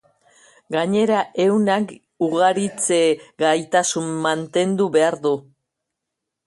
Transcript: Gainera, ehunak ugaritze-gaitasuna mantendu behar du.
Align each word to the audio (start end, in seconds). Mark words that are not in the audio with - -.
Gainera, 0.75 1.19
ehunak 1.43 1.93
ugaritze-gaitasuna 2.29 4.19
mantendu 4.27 4.93
behar 4.99 5.21
du. 5.29 5.39